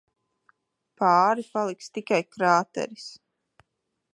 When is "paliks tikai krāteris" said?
1.57-3.07